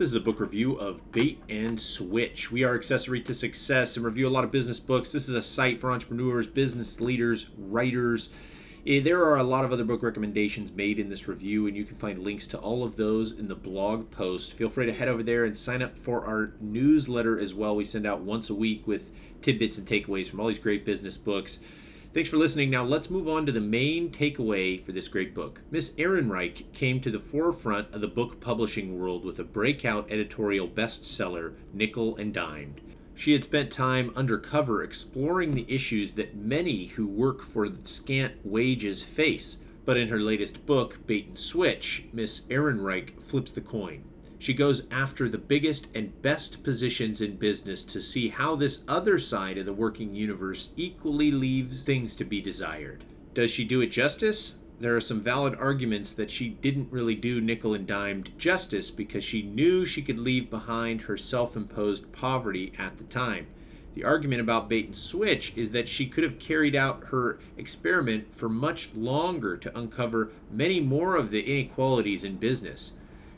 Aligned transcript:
This 0.00 0.08
is 0.08 0.14
a 0.14 0.20
book 0.20 0.40
review 0.40 0.78
of 0.78 1.12
Bait 1.12 1.42
and 1.50 1.78
Switch. 1.78 2.50
We 2.50 2.64
are 2.64 2.74
Accessory 2.74 3.20
to 3.20 3.34
Success 3.34 3.98
and 3.98 4.06
review 4.06 4.26
a 4.26 4.30
lot 4.30 4.44
of 4.44 4.50
business 4.50 4.80
books. 4.80 5.12
This 5.12 5.28
is 5.28 5.34
a 5.34 5.42
site 5.42 5.78
for 5.78 5.92
entrepreneurs, 5.92 6.46
business 6.46 7.02
leaders, 7.02 7.50
writers. 7.58 8.30
Eh, 8.86 9.00
there 9.00 9.22
are 9.22 9.36
a 9.36 9.42
lot 9.42 9.66
of 9.66 9.74
other 9.74 9.84
book 9.84 10.02
recommendations 10.02 10.72
made 10.72 10.98
in 10.98 11.10
this 11.10 11.28
review, 11.28 11.66
and 11.66 11.76
you 11.76 11.84
can 11.84 11.96
find 11.96 12.16
links 12.16 12.46
to 12.46 12.56
all 12.56 12.82
of 12.82 12.96
those 12.96 13.32
in 13.32 13.48
the 13.48 13.54
blog 13.54 14.10
post. 14.10 14.54
Feel 14.54 14.70
free 14.70 14.86
to 14.86 14.92
head 14.94 15.08
over 15.08 15.22
there 15.22 15.44
and 15.44 15.54
sign 15.54 15.82
up 15.82 15.98
for 15.98 16.24
our 16.24 16.54
newsletter 16.62 17.38
as 17.38 17.52
well. 17.52 17.76
We 17.76 17.84
send 17.84 18.06
out 18.06 18.22
once 18.22 18.48
a 18.48 18.54
week 18.54 18.86
with 18.86 19.12
tidbits 19.42 19.76
and 19.76 19.86
takeaways 19.86 20.30
from 20.30 20.40
all 20.40 20.48
these 20.48 20.58
great 20.58 20.86
business 20.86 21.18
books. 21.18 21.58
Thanks 22.12 22.28
for 22.28 22.38
listening. 22.38 22.70
Now 22.70 22.82
let's 22.82 23.08
move 23.08 23.28
on 23.28 23.46
to 23.46 23.52
the 23.52 23.60
main 23.60 24.10
takeaway 24.10 24.84
for 24.84 24.90
this 24.90 25.06
great 25.06 25.32
book. 25.32 25.60
Miss 25.70 25.92
Ehrenreich 25.92 26.72
came 26.72 27.00
to 27.02 27.10
the 27.10 27.20
forefront 27.20 27.94
of 27.94 28.00
the 28.00 28.08
book 28.08 28.40
publishing 28.40 28.98
world 28.98 29.24
with 29.24 29.38
a 29.38 29.44
breakout 29.44 30.10
editorial 30.10 30.66
bestseller, 30.66 31.54
Nickel 31.72 32.16
and 32.16 32.34
Dimed. 32.34 32.80
She 33.14 33.32
had 33.32 33.44
spent 33.44 33.70
time 33.70 34.10
undercover 34.16 34.82
exploring 34.82 35.52
the 35.52 35.72
issues 35.72 36.10
that 36.12 36.34
many 36.34 36.86
who 36.86 37.06
work 37.06 37.42
for 37.42 37.68
scant 37.84 38.44
wages 38.44 39.04
face. 39.04 39.58
But 39.84 39.96
in 39.96 40.08
her 40.08 40.18
latest 40.18 40.66
book, 40.66 41.06
Bait 41.06 41.28
and 41.28 41.38
Switch, 41.38 42.06
Miss 42.12 42.40
Ehrenreich 42.50 43.22
flips 43.22 43.52
the 43.52 43.60
coin. 43.60 44.02
She 44.40 44.54
goes 44.54 44.86
after 44.90 45.28
the 45.28 45.36
biggest 45.36 45.88
and 45.94 46.22
best 46.22 46.64
positions 46.64 47.20
in 47.20 47.36
business 47.36 47.84
to 47.84 48.00
see 48.00 48.30
how 48.30 48.56
this 48.56 48.82
other 48.88 49.18
side 49.18 49.58
of 49.58 49.66
the 49.66 49.74
working 49.74 50.14
universe 50.14 50.72
equally 50.78 51.30
leaves 51.30 51.82
things 51.82 52.16
to 52.16 52.24
be 52.24 52.40
desired. 52.40 53.04
Does 53.34 53.50
she 53.50 53.64
do 53.64 53.82
it 53.82 53.88
justice? 53.88 54.54
There 54.80 54.96
are 54.96 55.00
some 55.00 55.20
valid 55.20 55.56
arguments 55.56 56.14
that 56.14 56.30
she 56.30 56.48
didn't 56.48 56.90
really 56.90 57.14
do 57.14 57.38
nickel 57.38 57.74
and 57.74 57.86
dimed 57.86 58.30
justice 58.38 58.90
because 58.90 59.22
she 59.22 59.42
knew 59.42 59.84
she 59.84 60.00
could 60.00 60.18
leave 60.18 60.48
behind 60.48 61.02
her 61.02 61.18
self 61.18 61.54
imposed 61.54 62.10
poverty 62.10 62.72
at 62.78 62.96
the 62.96 63.04
time. 63.04 63.46
The 63.92 64.04
argument 64.04 64.40
about 64.40 64.70
bait 64.70 64.86
and 64.86 64.96
switch 64.96 65.52
is 65.54 65.72
that 65.72 65.86
she 65.86 66.06
could 66.06 66.24
have 66.24 66.38
carried 66.38 66.74
out 66.74 67.08
her 67.08 67.40
experiment 67.58 68.32
for 68.32 68.48
much 68.48 68.88
longer 68.94 69.58
to 69.58 69.78
uncover 69.78 70.32
many 70.50 70.80
more 70.80 71.16
of 71.16 71.28
the 71.28 71.42
inequalities 71.42 72.24
in 72.24 72.38
business. 72.38 72.94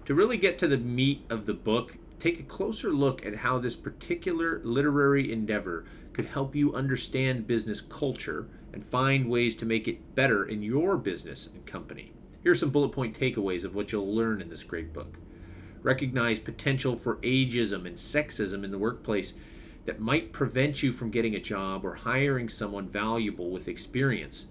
To 0.07 0.15
really 0.15 0.37
get 0.37 0.59
to 0.59 0.67
the 0.67 0.79
meat 0.79 1.25
of 1.31 1.47
the 1.47 1.55
book, 1.55 1.97
take 2.19 2.41
a 2.41 2.45
closer 2.45 2.91
look 2.91 3.25
at 3.25 3.37
how 3.37 3.59
this 3.59 3.77
particular 3.77 4.61
literary 4.65 5.33
endeavor 5.33 5.85
could 6.13 6.25
help 6.25 6.57
you 6.57 6.75
understand 6.75 7.47
business 7.47 7.81
culture 7.81 8.49
and 8.73 8.85
find 8.85 9.29
ways 9.29 9.55
to 9.57 9.67
make 9.67 9.87
it 9.87 10.15
better 10.17 10.45
in 10.45 10.61
your 10.61 10.97
business 10.97 11.47
and 11.47 11.65
company. 11.67 12.13
Here 12.43 12.51
are 12.51 12.57
some 12.57 12.71
bullet 12.71 12.91
point 12.91 13.19
takeaways 13.19 13.65
of 13.65 13.77
what 13.77 13.93
you'll 13.93 14.13
learn 14.13 14.41
in 14.41 14.49
this 14.49 14.65
great 14.65 14.93
book. 14.93 15.19
Recognize 15.85 16.41
potential 16.41 16.97
for 16.97 17.17
ageism 17.19 17.87
and 17.87 17.97
sexism 17.97 18.65
in 18.65 18.73
the 18.73 18.79
workplace 18.79 19.35
that 19.85 20.01
might 20.01 20.33
prevent 20.33 20.83
you 20.83 20.91
from 20.91 21.11
getting 21.11 21.37
a 21.37 21.41
job 21.41 21.85
or 21.85 21.95
hiring 21.95 22.49
someone 22.49 22.89
valuable 22.89 23.51
with 23.51 23.69
experience. 23.69 24.47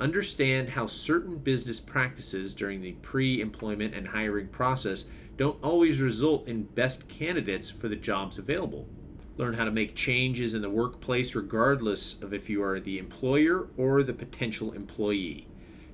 Understand 0.00 0.70
how 0.70 0.86
certain 0.86 1.38
business 1.38 1.78
practices 1.78 2.54
during 2.54 2.80
the 2.80 2.92
pre 3.02 3.40
employment 3.40 3.94
and 3.94 4.08
hiring 4.08 4.48
process 4.48 5.04
don't 5.36 5.62
always 5.62 6.00
result 6.00 6.48
in 6.48 6.64
best 6.64 7.06
candidates 7.08 7.70
for 7.70 7.88
the 7.88 7.96
jobs 7.96 8.36
available. 8.36 8.88
Learn 9.36 9.54
how 9.54 9.64
to 9.64 9.70
make 9.70 9.94
changes 9.94 10.54
in 10.54 10.62
the 10.62 10.70
workplace 10.70 11.34
regardless 11.34 12.20
of 12.22 12.32
if 12.32 12.50
you 12.50 12.62
are 12.62 12.80
the 12.80 12.98
employer 12.98 13.68
or 13.76 14.02
the 14.02 14.12
potential 14.12 14.72
employee. 14.72 15.46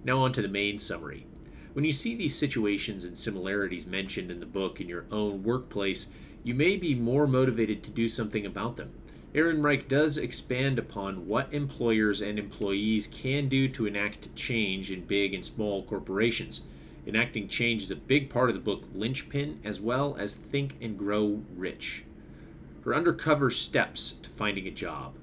Now, 0.03 0.19
on 0.19 0.33
to 0.33 0.43
the 0.43 0.49
main 0.49 0.79
summary. 0.79 1.27
When 1.75 1.85
you 1.85 1.93
see 1.93 2.15
these 2.15 2.35
situations 2.35 3.05
and 3.05 3.19
similarities 3.19 3.87
mentioned 3.87 4.31
in 4.31 4.41
the 4.41 4.47
book 4.47 4.81
in 4.81 4.89
your 4.89 5.05
own 5.11 5.43
workplace, 5.43 6.07
you 6.43 6.55
may 6.55 6.77
be 6.77 6.95
more 6.95 7.27
motivated 7.27 7.83
to 7.85 7.91
do 7.91 8.09
something 8.09 8.47
about 8.47 8.77
them. 8.77 8.93
Ehrenreich 9.33 9.87
does 9.87 10.19
expand 10.19 10.77
upon 10.77 11.29
what 11.29 11.55
employers 11.55 12.21
and 12.21 12.37
employees 12.37 13.07
can 13.07 13.49
do 13.49 13.69
to 13.69 13.87
enact 13.87 14.35
change 14.35 14.91
in 14.91 15.03
big 15.03 15.33
and 15.33 15.45
small 15.45 15.85
corporations. 15.85 16.63
Enacting 17.07 17.47
change 17.47 17.83
is 17.83 17.93
a 17.93 17.97
big 17.97 18.29
part 18.29 18.51
of 18.51 18.55
the 18.55 18.61
book 18.61 18.85
Linchpin, 18.93 19.61
as 19.63 19.81
well 19.81 20.17
as 20.19 20.35
Think 20.35 20.75
and 20.81 20.99
Grow 20.99 21.45
Rich. 21.55 22.05
Her 22.85 22.93
undercover 22.93 23.51
steps 23.51 24.13
to 24.23 24.29
finding 24.29 24.67
a 24.67 24.73
job. 24.73 25.15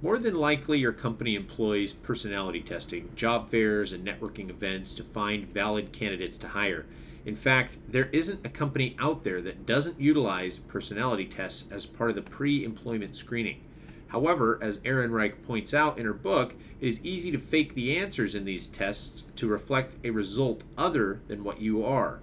More 0.00 0.18
than 0.18 0.34
likely, 0.34 0.78
your 0.78 0.92
company 0.92 1.34
employs 1.34 1.92
personality 1.92 2.60
testing, 2.60 3.10
job 3.16 3.50
fairs, 3.50 3.92
and 3.92 4.06
networking 4.06 4.48
events 4.48 4.94
to 4.94 5.02
find 5.02 5.48
valid 5.48 5.92
candidates 5.92 6.38
to 6.38 6.48
hire. 6.48 6.86
In 7.24 7.34
fact, 7.34 7.76
there 7.88 8.08
isn't 8.12 8.46
a 8.46 8.48
company 8.48 8.96
out 8.98 9.24
there 9.24 9.40
that 9.42 9.66
doesn't 9.66 10.00
utilize 10.00 10.58
personality 10.58 11.26
tests 11.26 11.70
as 11.70 11.84
part 11.86 12.10
of 12.10 12.16
the 12.16 12.22
pre 12.22 12.64
employment 12.64 13.14
screening. 13.14 13.60
However, 14.08 14.58
as 14.60 14.78
Ehrenreich 14.78 15.42
points 15.44 15.72
out 15.72 15.98
in 15.98 16.04
her 16.04 16.12
book, 16.12 16.54
it 16.80 16.88
is 16.88 17.04
easy 17.04 17.30
to 17.30 17.38
fake 17.38 17.74
the 17.74 17.96
answers 17.96 18.34
in 18.34 18.44
these 18.44 18.66
tests 18.66 19.24
to 19.36 19.46
reflect 19.46 19.94
a 20.04 20.10
result 20.10 20.64
other 20.76 21.20
than 21.28 21.44
what 21.44 21.60
you 21.60 21.84
are. 21.84 22.20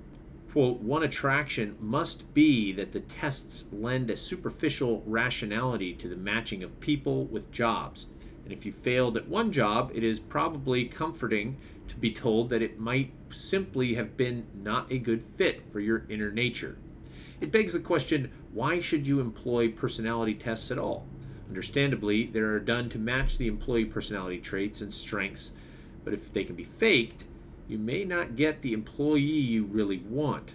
Quote, 0.51 0.81
one 0.81 1.03
attraction 1.03 1.77
must 1.79 2.33
be 2.33 2.71
that 2.73 2.91
the 2.91 2.99
tests 2.99 3.69
lend 3.71 4.09
a 4.09 4.17
superficial 4.17 5.03
rationality 5.05 5.93
to 5.93 6.07
the 6.09 6.15
matching 6.15 6.63
of 6.63 6.79
people 6.79 7.25
with 7.25 7.51
jobs. 7.51 8.07
And 8.47 8.53
if 8.53 8.65
you 8.65 8.71
failed 8.71 9.17
at 9.17 9.27
one 9.27 9.51
job, 9.51 9.91
it 9.93 10.05
is 10.05 10.21
probably 10.21 10.85
comforting 10.85 11.57
to 11.89 11.97
be 11.97 12.13
told 12.13 12.47
that 12.47 12.61
it 12.61 12.79
might 12.79 13.11
simply 13.27 13.95
have 13.95 14.15
been 14.15 14.47
not 14.55 14.89
a 14.89 14.99
good 14.99 15.21
fit 15.21 15.65
for 15.65 15.81
your 15.81 16.05
inner 16.07 16.31
nature. 16.31 16.77
It 17.41 17.51
begs 17.51 17.73
the 17.73 17.81
question 17.81 18.31
why 18.53 18.79
should 18.79 19.05
you 19.05 19.19
employ 19.19 19.67
personality 19.67 20.33
tests 20.33 20.71
at 20.71 20.79
all? 20.79 21.05
Understandably, 21.49 22.27
they 22.27 22.39
are 22.39 22.61
done 22.61 22.87
to 22.91 22.97
match 22.97 23.37
the 23.37 23.47
employee 23.47 23.83
personality 23.83 24.39
traits 24.39 24.79
and 24.79 24.93
strengths, 24.93 25.51
but 26.05 26.13
if 26.13 26.31
they 26.31 26.45
can 26.45 26.55
be 26.55 26.63
faked, 26.63 27.25
you 27.67 27.77
may 27.77 28.05
not 28.05 28.37
get 28.37 28.61
the 28.61 28.71
employee 28.71 29.19
you 29.19 29.65
really 29.65 29.97
want. 29.97 30.51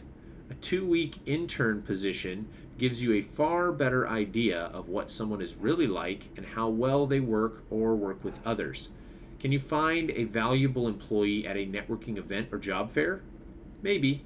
A 0.48 0.54
two 0.54 0.86
week 0.86 1.19
intern 1.26 1.82
position 1.82 2.48
gives 2.78 3.02
you 3.02 3.12
a 3.12 3.20
far 3.20 3.72
better 3.72 4.08
idea 4.08 4.58
of 4.58 4.88
what 4.88 5.10
someone 5.10 5.40
is 5.40 5.56
really 5.56 5.86
like 5.86 6.28
and 6.36 6.46
how 6.46 6.68
well 6.68 7.06
they 7.06 7.20
work 7.20 7.64
or 7.70 7.94
work 7.94 8.24
with 8.24 8.40
others. 8.44 8.88
Can 9.38 9.52
you 9.52 9.58
find 9.58 10.10
a 10.12 10.24
valuable 10.24 10.86
employee 10.86 11.46
at 11.46 11.56
a 11.56 11.66
networking 11.66 12.16
event 12.16 12.48
or 12.52 12.58
job 12.58 12.90
fair? 12.90 13.22
Maybe. 13.82 14.24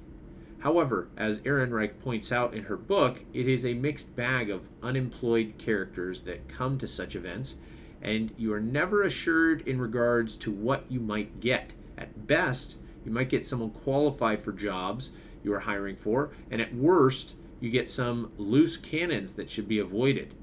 However, 0.59 1.09
as 1.15 1.39
Ehrenreich 1.39 1.99
points 1.99 2.31
out 2.31 2.53
in 2.53 2.63
her 2.63 2.77
book, 2.77 3.23
it 3.33 3.47
is 3.47 3.65
a 3.65 3.73
mixed 3.73 4.15
bag 4.15 4.49
of 4.49 4.69
unemployed 4.81 5.55
characters 5.57 6.21
that 6.21 6.47
come 6.47 6.77
to 6.79 6.87
such 6.87 7.15
events, 7.15 7.57
and 8.01 8.33
you 8.37 8.53
are 8.53 8.59
never 8.59 9.03
assured 9.03 9.67
in 9.67 9.79
regards 9.79 10.35
to 10.37 10.51
what 10.51 10.85
you 10.89 10.99
might 10.99 11.39
get. 11.39 11.73
At 11.97 12.27
best, 12.27 12.77
you 13.05 13.11
might 13.11 13.29
get 13.29 13.45
someone 13.45 13.69
qualified 13.71 14.41
for 14.41 14.51
jobs 14.51 15.11
you 15.43 15.53
are 15.53 15.59
hiring 15.59 15.95
for, 15.95 16.31
and 16.51 16.61
at 16.61 16.75
worst, 16.75 17.35
you 17.59 17.69
get 17.69 17.89
some 17.89 18.31
loose 18.37 18.77
cannons 18.77 19.33
that 19.33 19.49
should 19.49 19.67
be 19.67 19.79
avoided. 19.79 20.35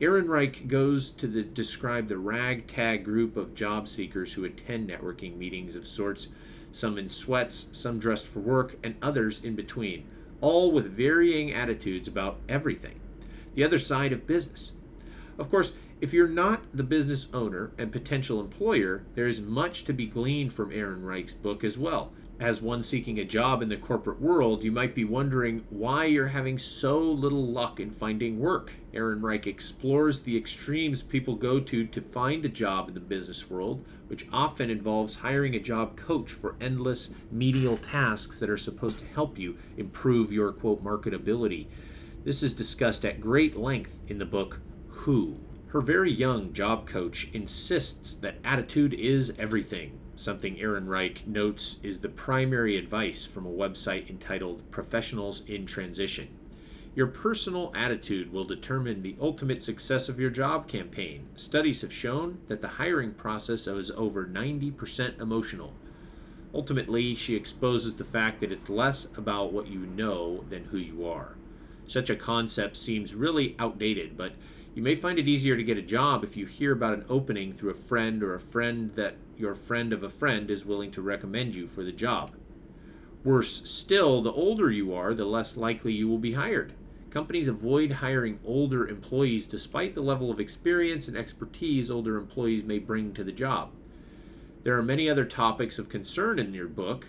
Ehrenreich 0.00 0.68
goes 0.68 1.10
to 1.12 1.26
the, 1.26 1.42
describe 1.42 2.08
the 2.08 2.18
ragtag 2.18 3.04
group 3.04 3.36
of 3.36 3.54
job 3.54 3.88
seekers 3.88 4.32
who 4.32 4.44
attend 4.44 4.88
networking 4.88 5.36
meetings 5.36 5.74
of 5.74 5.86
sorts, 5.86 6.28
some 6.70 6.98
in 6.98 7.08
sweats, 7.08 7.68
some 7.72 7.98
dressed 7.98 8.26
for 8.26 8.40
work, 8.40 8.76
and 8.84 8.94
others 9.02 9.42
in 9.42 9.56
between, 9.56 10.06
all 10.40 10.70
with 10.70 10.96
varying 10.96 11.52
attitudes 11.52 12.06
about 12.06 12.38
everything. 12.48 13.00
The 13.54 13.64
other 13.64 13.78
side 13.78 14.12
of 14.12 14.26
business. 14.26 14.72
Of 15.36 15.50
course, 15.50 15.72
if 16.00 16.12
you're 16.12 16.28
not 16.28 16.62
the 16.72 16.84
business 16.84 17.26
owner 17.34 17.72
and 17.76 17.90
potential 17.90 18.40
employer, 18.40 19.02
there 19.16 19.26
is 19.26 19.40
much 19.40 19.82
to 19.84 19.92
be 19.92 20.06
gleaned 20.06 20.52
from 20.52 20.70
Ehrenreich's 20.70 21.34
book 21.34 21.64
as 21.64 21.76
well. 21.76 22.12
As 22.40 22.62
one 22.62 22.84
seeking 22.84 23.18
a 23.18 23.24
job 23.24 23.62
in 23.62 23.68
the 23.68 23.76
corporate 23.76 24.20
world, 24.20 24.62
you 24.62 24.70
might 24.70 24.94
be 24.94 25.04
wondering 25.04 25.64
why 25.70 26.04
you're 26.04 26.28
having 26.28 26.56
so 26.56 27.00
little 27.00 27.44
luck 27.44 27.80
in 27.80 27.90
finding 27.90 28.38
work. 28.38 28.74
Ehrenreich 28.94 29.44
explores 29.44 30.20
the 30.20 30.36
extremes 30.36 31.02
people 31.02 31.34
go 31.34 31.58
to 31.58 31.84
to 31.84 32.00
find 32.00 32.44
a 32.44 32.48
job 32.48 32.86
in 32.86 32.94
the 32.94 33.00
business 33.00 33.50
world, 33.50 33.84
which 34.06 34.24
often 34.32 34.70
involves 34.70 35.16
hiring 35.16 35.56
a 35.56 35.60
job 35.60 35.96
coach 35.96 36.30
for 36.30 36.54
endless 36.60 37.10
menial 37.32 37.76
tasks 37.76 38.38
that 38.38 38.48
are 38.48 38.56
supposed 38.56 39.00
to 39.00 39.06
help 39.06 39.36
you 39.36 39.58
improve 39.76 40.30
your 40.30 40.52
quote 40.52 40.82
marketability. 40.84 41.66
This 42.22 42.44
is 42.44 42.54
discussed 42.54 43.04
at 43.04 43.20
great 43.20 43.56
length 43.56 44.00
in 44.06 44.18
the 44.18 44.24
book 44.24 44.60
Who. 44.88 45.40
Her 45.68 45.82
very 45.82 46.10
young 46.10 46.54
job 46.54 46.86
coach 46.86 47.28
insists 47.34 48.14
that 48.14 48.38
attitude 48.42 48.94
is 48.94 49.34
everything, 49.38 49.98
something 50.16 50.56
Ehrenreich 50.56 51.26
notes 51.26 51.78
is 51.82 52.00
the 52.00 52.08
primary 52.08 52.78
advice 52.78 53.26
from 53.26 53.44
a 53.44 53.50
website 53.50 54.08
entitled 54.08 54.62
Professionals 54.70 55.44
in 55.44 55.66
Transition. 55.66 56.28
Your 56.94 57.06
personal 57.06 57.70
attitude 57.74 58.32
will 58.32 58.46
determine 58.46 59.02
the 59.02 59.16
ultimate 59.20 59.62
success 59.62 60.08
of 60.08 60.18
your 60.18 60.30
job 60.30 60.68
campaign. 60.68 61.28
Studies 61.34 61.82
have 61.82 61.92
shown 61.92 62.38
that 62.46 62.62
the 62.62 62.68
hiring 62.68 63.12
process 63.12 63.66
is 63.66 63.90
over 63.90 64.24
90% 64.24 65.20
emotional. 65.20 65.74
Ultimately, 66.54 67.14
she 67.14 67.36
exposes 67.36 67.94
the 67.94 68.04
fact 68.04 68.40
that 68.40 68.50
it's 68.50 68.70
less 68.70 69.04
about 69.18 69.52
what 69.52 69.66
you 69.68 69.80
know 69.80 70.44
than 70.48 70.64
who 70.64 70.78
you 70.78 71.06
are. 71.06 71.36
Such 71.86 72.08
a 72.08 72.16
concept 72.16 72.78
seems 72.78 73.14
really 73.14 73.54
outdated, 73.58 74.16
but 74.16 74.32
you 74.74 74.82
may 74.82 74.94
find 74.94 75.18
it 75.18 75.28
easier 75.28 75.56
to 75.56 75.64
get 75.64 75.78
a 75.78 75.82
job 75.82 76.22
if 76.22 76.36
you 76.36 76.46
hear 76.46 76.72
about 76.72 76.94
an 76.94 77.04
opening 77.08 77.52
through 77.52 77.70
a 77.70 77.74
friend 77.74 78.22
or 78.22 78.34
a 78.34 78.40
friend 78.40 78.92
that 78.94 79.16
your 79.36 79.54
friend 79.54 79.92
of 79.92 80.02
a 80.02 80.08
friend 80.08 80.50
is 80.50 80.64
willing 80.64 80.90
to 80.92 81.02
recommend 81.02 81.54
you 81.54 81.66
for 81.66 81.82
the 81.82 81.92
job. 81.92 82.34
Worse 83.24 83.68
still, 83.68 84.22
the 84.22 84.32
older 84.32 84.70
you 84.70 84.94
are, 84.94 85.14
the 85.14 85.24
less 85.24 85.56
likely 85.56 85.92
you 85.92 86.08
will 86.08 86.18
be 86.18 86.34
hired. 86.34 86.72
Companies 87.10 87.48
avoid 87.48 87.92
hiring 87.92 88.38
older 88.44 88.86
employees 88.86 89.46
despite 89.46 89.94
the 89.94 90.02
level 90.02 90.30
of 90.30 90.38
experience 90.38 91.08
and 91.08 91.16
expertise 91.16 91.90
older 91.90 92.16
employees 92.16 92.64
may 92.64 92.78
bring 92.78 93.14
to 93.14 93.24
the 93.24 93.32
job. 93.32 93.72
There 94.62 94.76
are 94.76 94.82
many 94.82 95.08
other 95.08 95.24
topics 95.24 95.78
of 95.78 95.88
concern 95.88 96.38
in 96.38 96.52
your 96.52 96.68
book. 96.68 97.08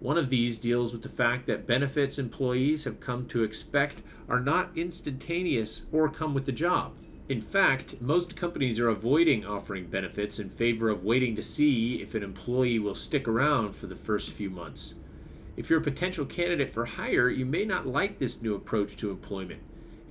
One 0.00 0.18
of 0.18 0.28
these 0.28 0.58
deals 0.58 0.92
with 0.92 1.02
the 1.02 1.08
fact 1.08 1.46
that 1.46 1.66
benefits 1.66 2.18
employees 2.18 2.84
have 2.84 3.00
come 3.00 3.26
to 3.28 3.42
expect 3.42 4.02
are 4.28 4.40
not 4.40 4.76
instantaneous 4.76 5.86
or 5.90 6.08
come 6.08 6.34
with 6.34 6.44
the 6.44 6.52
job. 6.52 6.98
In 7.28 7.40
fact, 7.40 8.00
most 8.00 8.36
companies 8.36 8.78
are 8.78 8.88
avoiding 8.88 9.44
offering 9.44 9.86
benefits 9.86 10.38
in 10.38 10.48
favor 10.48 10.90
of 10.90 11.02
waiting 11.02 11.34
to 11.34 11.42
see 11.42 12.00
if 12.00 12.14
an 12.14 12.22
employee 12.22 12.78
will 12.78 12.94
stick 12.94 13.26
around 13.26 13.74
for 13.74 13.86
the 13.86 13.96
first 13.96 14.30
few 14.30 14.50
months. 14.50 14.94
If 15.56 15.70
you're 15.70 15.80
a 15.80 15.82
potential 15.82 16.26
candidate 16.26 16.70
for 16.70 16.84
hire, 16.84 17.30
you 17.30 17.46
may 17.46 17.64
not 17.64 17.86
like 17.86 18.18
this 18.18 18.42
new 18.42 18.54
approach 18.54 18.96
to 18.96 19.10
employment. 19.10 19.62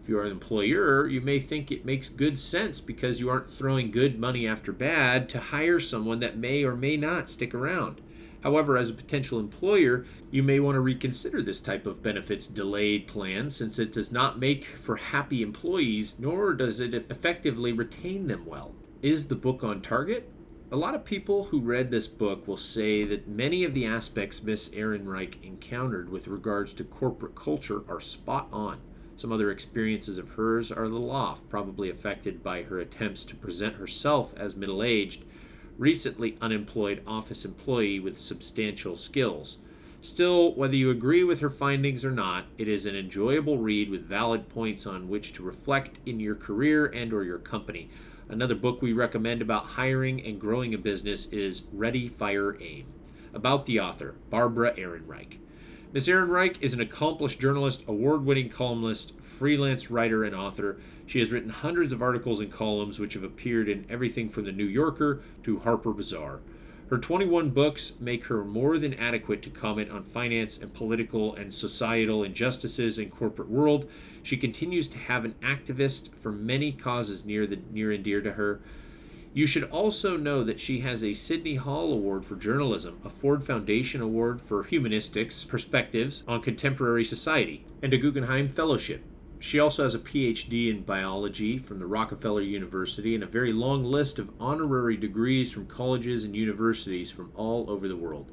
If 0.02 0.10
you 0.10 0.18
are 0.20 0.26
an 0.26 0.32
employer, 0.32 1.08
you 1.08 1.22
may 1.22 1.40
think 1.40 1.72
it 1.72 1.86
makes 1.86 2.10
good 2.10 2.38
sense 2.38 2.82
because 2.82 3.20
you 3.20 3.30
aren't 3.30 3.50
throwing 3.50 3.92
good 3.92 4.20
money 4.20 4.48
after 4.48 4.72
bad 4.72 5.30
to 5.30 5.40
hire 5.40 5.80
someone 5.80 6.20
that 6.20 6.38
may 6.38 6.64
or 6.64 6.76
may 6.76 6.98
not 6.98 7.30
stick 7.30 7.54
around. 7.54 8.02
However, 8.46 8.78
as 8.78 8.92
a 8.92 8.94
potential 8.94 9.40
employer, 9.40 10.06
you 10.30 10.44
may 10.44 10.60
want 10.60 10.76
to 10.76 10.80
reconsider 10.80 11.42
this 11.42 11.60
type 11.60 11.88
of 11.88 12.04
benefits 12.04 12.48
delayed 12.48 13.08
plan 13.08 13.50
since 13.50 13.80
it 13.80 13.92
does 13.92 14.12
not 14.12 14.38
make 14.38 14.66
for 14.66 14.98
happy 14.98 15.42
employees, 15.42 16.20
nor 16.20 16.54
does 16.54 16.80
it 16.80 16.94
effectively 16.94 17.72
retain 17.72 18.28
them 18.28 18.46
well. 18.46 18.76
Is 19.02 19.30
the 19.30 19.36
book 19.36 19.64
on 19.64 19.82
target? 19.82 20.32
A 20.72 20.78
lot 20.78 20.94
of 20.94 21.06
people 21.06 21.46
who 21.46 21.60
read 21.60 21.90
this 21.90 22.08
book 22.08 22.48
will 22.48 22.56
say 22.56 23.04
that 23.04 23.28
many 23.28 23.64
of 23.64 23.74
the 23.74 23.88
aspects 23.88 24.44
Miss 24.44 24.70
Ehrenreich 24.70 25.44
encountered 25.44 26.12
with 26.12 26.28
regards 26.28 26.72
to 26.74 26.84
corporate 26.84 27.34
culture 27.34 27.82
are 27.90 28.00
spot 28.00 28.48
on. 28.52 28.80
Some 29.16 29.32
other 29.32 29.50
experiences 29.50 30.20
of 30.20 30.30
hers 30.34 30.72
are 30.72 30.84
a 30.84 30.90
little 30.90 31.10
off, 31.10 31.50
probably 31.50 31.90
affected 31.90 32.44
by 32.44 32.62
her 32.62 32.78
attempts 32.78 33.26
to 33.26 33.36
present 33.36 33.78
herself 33.78 34.36
as 34.38 34.56
middle 34.56 34.84
aged 34.84 35.24
recently 35.78 36.38
unemployed 36.42 37.02
office 37.06 37.46
employee 37.46 38.00
with 38.00 38.20
substantial 38.20 38.96
skills. 38.96 39.58
Still, 40.02 40.54
whether 40.54 40.76
you 40.76 40.92
agree 40.92 41.24
with 41.24 41.40
her 41.40 41.50
findings 41.50 42.06
or 42.06 42.12
not, 42.12 42.46
it 42.58 42.68
is 42.68 42.86
an 42.86 42.96
enjoyable 42.96 43.58
read 43.58 43.90
with 43.90 44.08
valid 44.08 44.50
points 44.50 44.86
on 44.86 45.10
which 45.10 45.34
to 45.34 45.44
reflect 45.44 46.00
in 46.06 46.20
your 46.20 46.36
career 46.36 46.86
and 46.86 47.12
or 47.12 47.24
your 47.24 47.40
company. 47.40 47.90
Another 48.30 48.56
book 48.56 48.82
we 48.82 48.94
recommend 48.94 49.42
about 49.42 49.66
hiring 49.66 50.24
and 50.24 50.40
growing 50.40 50.74
a 50.74 50.78
business 50.78 51.26
is 51.28 51.64
Ready 51.74 52.08
Fire 52.08 52.56
Aim. 52.62 52.86
About 53.34 53.66
the 53.66 53.80
author, 53.80 54.16
Barbara 54.30 54.74
Ehrenreich. 54.76 55.40
Ms. 55.96 56.10
Ehrenreich 56.10 56.58
is 56.60 56.74
an 56.74 56.82
accomplished 56.82 57.40
journalist, 57.40 57.86
award 57.88 58.26
winning 58.26 58.50
columnist, 58.50 59.18
freelance 59.22 59.90
writer, 59.90 60.26
and 60.26 60.36
author. 60.36 60.76
She 61.06 61.20
has 61.20 61.32
written 61.32 61.50
hundreds 61.50 61.94
of 61.94 62.02
articles 62.02 62.42
and 62.42 62.52
columns 62.52 63.00
which 63.00 63.14
have 63.14 63.24
appeared 63.24 63.70
in 63.70 63.86
everything 63.88 64.28
from 64.28 64.44
The 64.44 64.52
New 64.52 64.66
Yorker 64.66 65.22
to 65.44 65.60
Harper 65.60 65.94
Bazaar. 65.94 66.42
Her 66.90 66.98
21 66.98 67.52
books 67.52 67.94
make 67.98 68.26
her 68.26 68.44
more 68.44 68.78
than 68.78 68.94
adequate 68.96 69.42
to 69.44 69.50
comment 69.50 69.90
on 69.90 70.04
finance 70.04 70.58
and 70.58 70.74
political 70.74 71.34
and 71.34 71.54
societal 71.54 72.26
injustices 72.26 73.00
in 73.00 73.10
corporate 73.10 73.50
world. 73.50 73.90
She 74.22 74.36
continues 74.36 74.90
to 74.90 74.98
have 74.98 75.24
an 75.24 75.36
activist 75.42 76.14
for 76.14 76.34
many 76.34 76.74
causes 76.74 77.24
near 77.24 77.48
the 77.48 77.60
near 77.72 77.94
and 77.94 78.04
dear 78.04 78.20
to 78.20 78.34
her. 78.34 78.60
You 79.36 79.46
should 79.46 79.66
also 79.66 80.16
know 80.16 80.46
that 80.46 80.62
she 80.62 80.80
has 80.80 81.04
a 81.04 81.12
Sidney 81.12 81.56
Hall 81.56 81.92
Award 81.92 82.24
for 82.24 82.38
Journalism, 82.38 83.02
a 83.04 83.10
Ford 83.10 83.44
Foundation 83.44 84.00
Award 84.00 84.40
for 84.40 84.64
Humanistics 84.64 85.46
Perspectives 85.46 86.24
on 86.26 86.42
Contemporary 86.42 87.04
Society, 87.04 87.66
and 87.82 87.94
a 87.94 87.98
Guggenheim 87.98 88.48
Fellowship. 88.48 89.04
She 89.38 89.60
also 89.60 89.84
has 89.84 89.94
a 89.94 90.00
PhD 90.00 90.70
in 90.70 90.84
biology 90.84 91.58
from 91.58 91.80
the 91.80 91.86
Rockefeller 91.86 92.40
University 92.40 93.14
and 93.14 93.26
a 93.26 93.28
very 93.28 93.52
long 93.52 93.84
list 93.84 94.20
of 94.20 94.32
honorary 94.40 94.96
degrees 94.96 95.52
from 95.52 95.68
colleges 95.68 96.24
and 96.24 96.34
universities 96.34 97.12
from 97.12 97.34
all 97.36 97.70
over 97.70 97.90
the 97.90 97.98
world. 97.98 98.32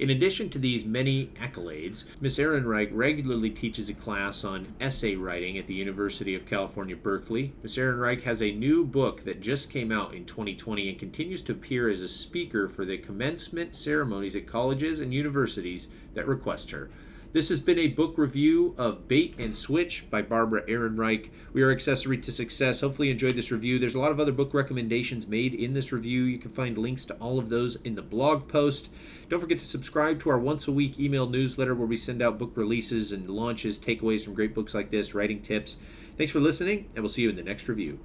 In 0.00 0.08
addition 0.08 0.48
to 0.48 0.58
these 0.58 0.86
many 0.86 1.26
accolades, 1.38 2.06
Ms. 2.22 2.38
Ehrenreich 2.38 2.88
regularly 2.90 3.50
teaches 3.50 3.90
a 3.90 3.92
class 3.92 4.44
on 4.44 4.74
essay 4.80 5.14
writing 5.14 5.58
at 5.58 5.66
the 5.66 5.74
University 5.74 6.34
of 6.34 6.46
California, 6.46 6.96
Berkeley. 6.96 7.52
Ms. 7.62 7.76
Ehrenreich 7.76 8.22
has 8.22 8.40
a 8.40 8.50
new 8.50 8.82
book 8.82 9.24
that 9.24 9.42
just 9.42 9.68
came 9.68 9.92
out 9.92 10.14
in 10.14 10.24
2020 10.24 10.88
and 10.88 10.98
continues 10.98 11.42
to 11.42 11.52
appear 11.52 11.90
as 11.90 12.00
a 12.00 12.08
speaker 12.08 12.66
for 12.66 12.86
the 12.86 12.96
commencement 12.96 13.76
ceremonies 13.76 14.34
at 14.34 14.46
colleges 14.46 15.00
and 15.00 15.12
universities 15.12 15.88
that 16.14 16.26
request 16.26 16.70
her. 16.70 16.88
This 17.32 17.48
has 17.50 17.60
been 17.60 17.78
a 17.78 17.86
book 17.86 18.18
review 18.18 18.74
of 18.76 19.06
Bait 19.06 19.36
and 19.38 19.54
Switch 19.54 20.04
by 20.10 20.20
Barbara 20.20 20.62
Ehrenreich. 20.62 21.30
We 21.52 21.62
are 21.62 21.70
Accessory 21.70 22.18
to 22.18 22.32
Success. 22.32 22.80
Hopefully, 22.80 23.06
you 23.06 23.12
enjoyed 23.12 23.36
this 23.36 23.52
review. 23.52 23.78
There's 23.78 23.94
a 23.94 24.00
lot 24.00 24.10
of 24.10 24.18
other 24.18 24.32
book 24.32 24.52
recommendations 24.52 25.28
made 25.28 25.54
in 25.54 25.72
this 25.72 25.92
review. 25.92 26.24
You 26.24 26.38
can 26.38 26.50
find 26.50 26.76
links 26.76 27.04
to 27.04 27.14
all 27.14 27.38
of 27.38 27.48
those 27.48 27.76
in 27.82 27.94
the 27.94 28.02
blog 28.02 28.48
post. 28.48 28.90
Don't 29.28 29.38
forget 29.38 29.58
to 29.58 29.64
subscribe 29.64 30.18
to 30.22 30.30
our 30.30 30.40
once 30.40 30.66
a 30.66 30.72
week 30.72 30.98
email 30.98 31.28
newsletter 31.28 31.76
where 31.76 31.86
we 31.86 31.96
send 31.96 32.20
out 32.20 32.36
book 32.36 32.56
releases 32.56 33.12
and 33.12 33.30
launches, 33.30 33.78
takeaways 33.78 34.24
from 34.24 34.34
great 34.34 34.52
books 34.52 34.74
like 34.74 34.90
this, 34.90 35.14
writing 35.14 35.40
tips. 35.40 35.76
Thanks 36.16 36.32
for 36.32 36.40
listening, 36.40 36.86
and 36.96 37.04
we'll 37.04 37.10
see 37.10 37.22
you 37.22 37.30
in 37.30 37.36
the 37.36 37.44
next 37.44 37.68
review. 37.68 38.00